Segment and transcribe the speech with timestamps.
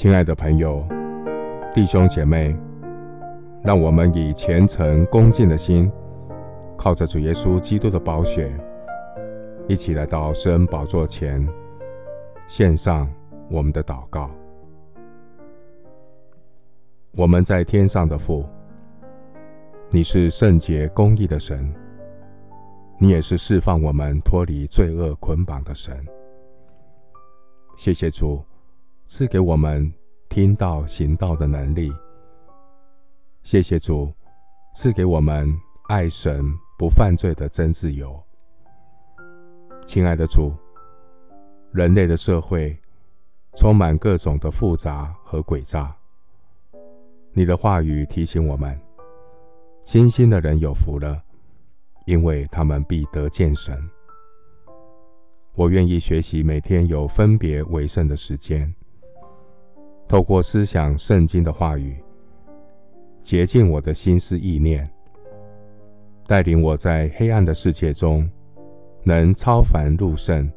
[0.00, 0.82] 亲爱的朋友、
[1.74, 2.56] 弟兄姐妹，
[3.62, 5.92] 让我们以虔诚恭敬的心，
[6.74, 8.50] 靠着主耶稣基督的宝血，
[9.68, 11.46] 一起来到施恩宝座前，
[12.48, 13.06] 献上
[13.50, 14.30] 我们的祷告。
[17.10, 18.46] 我们在天上的父，
[19.90, 21.70] 你是圣洁公义的神，
[22.98, 25.94] 你也是释放我们脱离罪恶捆绑的神。
[27.76, 28.42] 谢谢主。
[29.12, 29.92] 赐给我们
[30.28, 31.92] 听到行道的能力。
[33.42, 34.14] 谢谢主
[34.72, 35.52] 赐给我们
[35.88, 36.44] 爱神
[36.78, 38.16] 不犯罪的真自由。
[39.84, 40.54] 亲爱的主，
[41.72, 42.78] 人类的社会
[43.56, 45.92] 充满各种的复杂和诡诈。
[47.32, 48.80] 你的话语提醒我们：
[49.82, 51.20] 清心的人有福了，
[52.06, 53.76] 因为他们必得见神。
[55.56, 58.72] 我愿意学习每天有分别为圣的时间。
[60.10, 61.94] 透过思想圣经的话语，
[63.22, 64.84] 洁净我的心思意念，
[66.26, 68.28] 带领我在黑暗的世界中，
[69.04, 70.50] 能超凡入圣，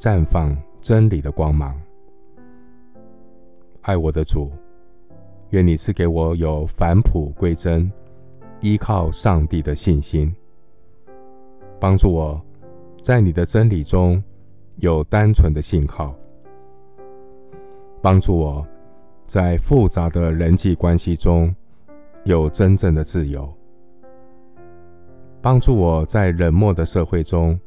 [0.00, 1.80] 绽放真理的光芒。
[3.82, 4.50] 爱我的主，
[5.50, 7.88] 愿你赐给我有返璞归真、
[8.60, 10.34] 依靠上帝的信心，
[11.78, 12.44] 帮助我
[13.00, 14.20] 在你的真理中
[14.78, 16.12] 有单纯的信靠。
[18.06, 18.64] 帮助我，
[19.26, 21.52] 在复杂的人际关系中
[22.22, 23.42] 有真正的自由；
[25.42, 27.58] 帮助我在冷漠的社会中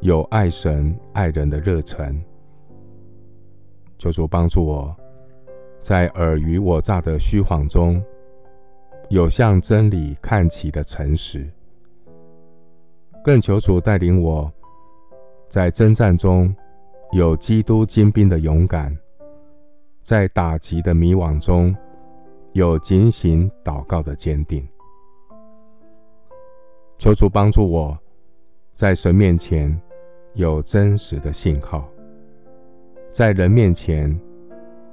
[0.00, 2.18] 有爱神爱人的热忱。
[3.98, 4.96] 求主帮助我，
[5.82, 8.02] 在尔虞我诈的虚谎中
[9.10, 11.46] 有向真理看齐的诚实。
[13.22, 14.50] 更求主带领我，
[15.46, 16.56] 在征战中
[17.12, 18.96] 有基督精兵的勇敢。
[20.08, 21.76] 在打击的迷惘中，
[22.54, 24.66] 有警醒祷告的坚定。
[26.96, 27.98] 求主帮助我，
[28.74, 29.78] 在神面前
[30.32, 31.86] 有真实的信靠，
[33.10, 34.18] 在人面前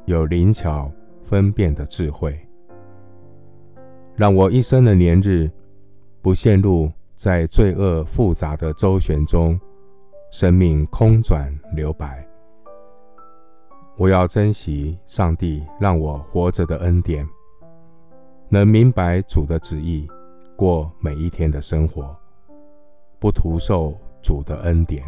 [0.03, 0.91] 有灵巧
[1.23, 2.37] 分辨的智慧，
[4.17, 5.49] 让我一生的年日
[6.21, 9.57] 不陷入在罪恶复杂的周旋中，
[10.29, 12.24] 生命空转留白。
[13.97, 17.25] 我要珍惜上帝让我活着的恩典，
[18.49, 20.05] 能明白主的旨意，
[20.57, 22.13] 过每一天的生活，
[23.19, 25.01] 不徒受主的恩典。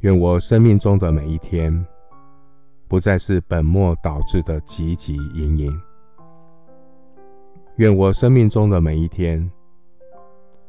[0.00, 1.86] 愿我生命中的每一天，
[2.88, 5.80] 不再是本末倒置的汲汲营营。
[7.76, 9.50] 愿我生命中的每一天，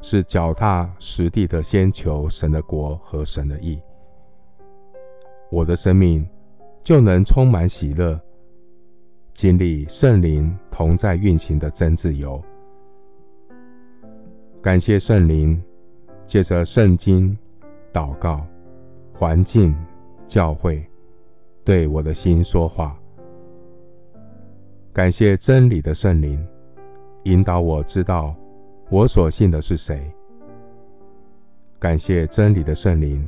[0.01, 3.79] 是脚踏实地的先求神的国和神的义。
[5.51, 6.27] 我的生命
[6.83, 8.19] 就能充满喜乐，
[9.33, 12.41] 经历圣灵同在运行的真自由。
[14.61, 15.61] 感谢圣灵
[16.25, 17.35] 借着圣经、
[17.91, 18.45] 祷告、
[19.13, 19.75] 环境、
[20.27, 20.85] 教会，
[21.63, 22.95] 对我的心说话。
[24.93, 26.45] 感谢真理的圣灵
[27.23, 28.35] 引导我知道
[28.89, 30.11] 我所信的是谁。
[31.79, 33.27] 感谢真理的圣灵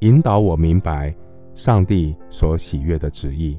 [0.00, 1.14] 引导我明白。
[1.56, 3.58] 上帝所喜悦的旨意，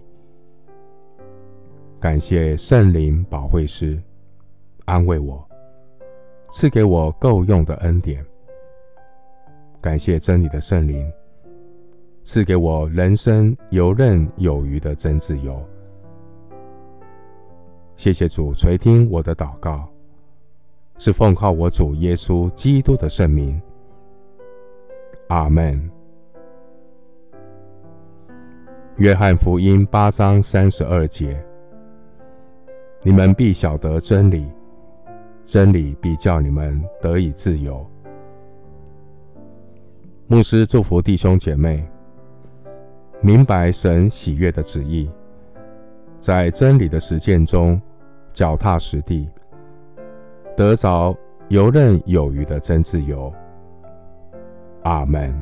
[2.00, 4.00] 感谢圣灵保惠师
[4.86, 5.44] 安慰我，
[6.52, 8.24] 赐给我够用的恩典。
[9.82, 11.12] 感谢真理的圣灵
[12.24, 15.60] 赐给我人生游刃有余的真自由。
[17.96, 19.90] 谢谢主垂听我的祷告，
[21.00, 23.60] 是奉靠我主耶稣基督的圣名。
[25.30, 25.97] 阿门。
[28.98, 31.40] 约翰福音八章三十二节：
[33.04, 34.52] 你们必晓得真理，
[35.44, 37.86] 真理必叫你们得以自由。
[40.26, 41.88] 牧师祝福弟兄姐妹，
[43.22, 45.08] 明白神喜悦的旨意，
[46.18, 47.80] 在真理的实践中
[48.34, 49.30] 脚踏实地，
[50.56, 51.16] 得着
[51.50, 53.32] 游刃有余的真自由。
[54.82, 55.40] 阿门。